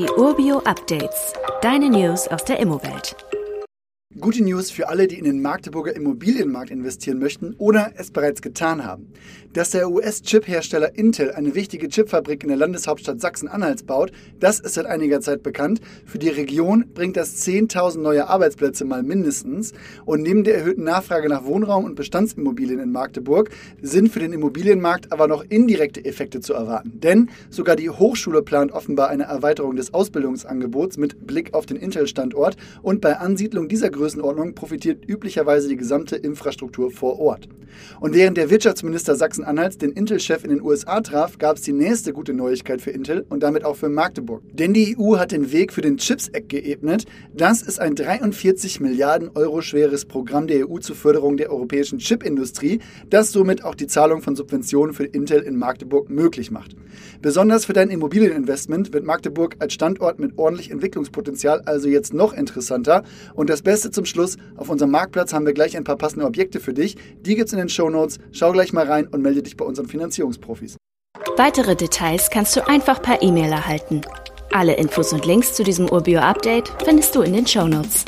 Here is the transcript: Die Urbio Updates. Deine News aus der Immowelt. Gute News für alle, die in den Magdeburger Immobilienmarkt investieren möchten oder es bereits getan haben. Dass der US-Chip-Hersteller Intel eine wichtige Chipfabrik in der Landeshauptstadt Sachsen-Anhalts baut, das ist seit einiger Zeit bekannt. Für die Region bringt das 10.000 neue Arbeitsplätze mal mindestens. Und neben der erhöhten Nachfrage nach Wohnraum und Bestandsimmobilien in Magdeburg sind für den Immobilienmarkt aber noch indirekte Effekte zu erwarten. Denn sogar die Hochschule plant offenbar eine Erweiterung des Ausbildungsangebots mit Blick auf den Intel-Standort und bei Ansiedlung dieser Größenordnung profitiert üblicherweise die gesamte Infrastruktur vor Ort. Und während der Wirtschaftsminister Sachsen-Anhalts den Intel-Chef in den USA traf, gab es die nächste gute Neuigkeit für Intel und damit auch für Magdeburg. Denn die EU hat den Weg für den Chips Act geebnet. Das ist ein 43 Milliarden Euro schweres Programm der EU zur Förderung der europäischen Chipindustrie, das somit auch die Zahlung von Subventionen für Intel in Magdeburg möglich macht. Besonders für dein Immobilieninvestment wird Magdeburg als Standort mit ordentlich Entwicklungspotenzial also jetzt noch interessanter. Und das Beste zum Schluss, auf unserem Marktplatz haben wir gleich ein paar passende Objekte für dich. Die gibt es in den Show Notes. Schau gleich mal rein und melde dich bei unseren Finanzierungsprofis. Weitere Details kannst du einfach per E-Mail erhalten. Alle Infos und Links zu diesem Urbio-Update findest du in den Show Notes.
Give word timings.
Die 0.00 0.08
Urbio 0.12 0.60
Updates. 0.60 1.34
Deine 1.60 1.90
News 1.90 2.26
aus 2.26 2.42
der 2.42 2.58
Immowelt. 2.58 3.14
Gute 4.18 4.42
News 4.42 4.72
für 4.72 4.88
alle, 4.88 5.06
die 5.06 5.20
in 5.20 5.24
den 5.24 5.40
Magdeburger 5.40 5.94
Immobilienmarkt 5.94 6.72
investieren 6.72 7.20
möchten 7.20 7.54
oder 7.58 7.92
es 7.96 8.10
bereits 8.10 8.42
getan 8.42 8.84
haben. 8.84 9.12
Dass 9.52 9.70
der 9.70 9.88
US-Chip-Hersteller 9.88 10.98
Intel 10.98 11.30
eine 11.30 11.54
wichtige 11.54 11.88
Chipfabrik 11.88 12.42
in 12.42 12.48
der 12.48 12.58
Landeshauptstadt 12.58 13.20
Sachsen-Anhalts 13.20 13.84
baut, 13.84 14.10
das 14.40 14.58
ist 14.58 14.74
seit 14.74 14.86
einiger 14.86 15.20
Zeit 15.20 15.44
bekannt. 15.44 15.80
Für 16.06 16.18
die 16.18 16.28
Region 16.28 16.86
bringt 16.92 17.16
das 17.16 17.46
10.000 17.46 18.00
neue 18.00 18.28
Arbeitsplätze 18.28 18.84
mal 18.84 19.04
mindestens. 19.04 19.74
Und 20.04 20.22
neben 20.22 20.42
der 20.42 20.56
erhöhten 20.56 20.82
Nachfrage 20.82 21.28
nach 21.28 21.44
Wohnraum 21.44 21.84
und 21.84 21.94
Bestandsimmobilien 21.94 22.80
in 22.80 22.90
Magdeburg 22.90 23.50
sind 23.80 24.08
für 24.08 24.18
den 24.18 24.32
Immobilienmarkt 24.32 25.12
aber 25.12 25.28
noch 25.28 25.44
indirekte 25.48 26.04
Effekte 26.04 26.40
zu 26.40 26.52
erwarten. 26.52 26.98
Denn 27.00 27.30
sogar 27.48 27.76
die 27.76 27.90
Hochschule 27.90 28.42
plant 28.42 28.72
offenbar 28.72 29.08
eine 29.08 29.24
Erweiterung 29.24 29.76
des 29.76 29.94
Ausbildungsangebots 29.94 30.96
mit 30.98 31.28
Blick 31.28 31.54
auf 31.54 31.64
den 31.64 31.76
Intel-Standort 31.76 32.56
und 32.82 33.00
bei 33.00 33.16
Ansiedlung 33.16 33.68
dieser 33.68 33.90
Größenordnung 34.00 34.54
profitiert 34.54 35.06
üblicherweise 35.06 35.68
die 35.68 35.76
gesamte 35.76 36.16
Infrastruktur 36.16 36.90
vor 36.90 37.18
Ort. 37.18 37.48
Und 38.00 38.14
während 38.14 38.36
der 38.36 38.50
Wirtschaftsminister 38.50 39.14
Sachsen-Anhalts 39.14 39.78
den 39.78 39.92
Intel-Chef 39.92 40.42
in 40.44 40.50
den 40.50 40.62
USA 40.62 41.00
traf, 41.00 41.38
gab 41.38 41.56
es 41.56 41.62
die 41.62 41.72
nächste 41.72 42.12
gute 42.12 42.32
Neuigkeit 42.32 42.80
für 42.80 42.90
Intel 42.90 43.26
und 43.28 43.42
damit 43.42 43.64
auch 43.64 43.76
für 43.76 43.88
Magdeburg. 43.88 44.42
Denn 44.52 44.72
die 44.72 44.96
EU 44.98 45.18
hat 45.18 45.32
den 45.32 45.52
Weg 45.52 45.72
für 45.72 45.82
den 45.82 45.98
Chips 45.98 46.28
Act 46.28 46.48
geebnet. 46.48 47.04
Das 47.34 47.62
ist 47.62 47.78
ein 47.78 47.94
43 47.94 48.80
Milliarden 48.80 49.30
Euro 49.34 49.60
schweres 49.60 50.04
Programm 50.04 50.46
der 50.46 50.68
EU 50.68 50.78
zur 50.78 50.96
Förderung 50.96 51.36
der 51.36 51.50
europäischen 51.50 51.98
Chipindustrie, 51.98 52.80
das 53.08 53.32
somit 53.32 53.64
auch 53.64 53.74
die 53.74 53.86
Zahlung 53.86 54.22
von 54.22 54.34
Subventionen 54.34 54.94
für 54.94 55.04
Intel 55.04 55.40
in 55.42 55.56
Magdeburg 55.56 56.10
möglich 56.10 56.50
macht. 56.50 56.74
Besonders 57.22 57.66
für 57.66 57.72
dein 57.72 57.90
Immobilieninvestment 57.90 58.92
wird 58.92 59.04
Magdeburg 59.04 59.56
als 59.58 59.74
Standort 59.74 60.18
mit 60.18 60.38
ordentlich 60.38 60.70
Entwicklungspotenzial 60.70 61.62
also 61.66 61.88
jetzt 61.88 62.14
noch 62.14 62.32
interessanter. 62.32 63.04
Und 63.34 63.50
das 63.50 63.62
Beste 63.62 63.89
zum 63.90 64.04
Schluss, 64.04 64.36
auf 64.56 64.68
unserem 64.68 64.90
Marktplatz 64.90 65.32
haben 65.32 65.46
wir 65.46 65.52
gleich 65.52 65.76
ein 65.76 65.84
paar 65.84 65.96
passende 65.96 66.26
Objekte 66.26 66.60
für 66.60 66.74
dich. 66.74 66.96
Die 67.20 67.34
gibt 67.34 67.48
es 67.48 67.52
in 67.52 67.58
den 67.58 67.68
Show 67.68 67.90
Notes. 67.90 68.18
Schau 68.32 68.52
gleich 68.52 68.72
mal 68.72 68.86
rein 68.86 69.06
und 69.06 69.22
melde 69.22 69.42
dich 69.42 69.56
bei 69.56 69.64
unseren 69.64 69.86
Finanzierungsprofis. 69.86 70.76
Weitere 71.36 71.74
Details 71.76 72.30
kannst 72.30 72.56
du 72.56 72.66
einfach 72.66 73.02
per 73.02 73.22
E-Mail 73.22 73.52
erhalten. 73.52 74.02
Alle 74.52 74.74
Infos 74.74 75.12
und 75.12 75.26
Links 75.26 75.54
zu 75.54 75.62
diesem 75.62 75.88
Urbio-Update 75.88 76.72
findest 76.84 77.14
du 77.14 77.22
in 77.22 77.32
den 77.32 77.46
Show 77.46 77.68
Notes. 77.68 78.04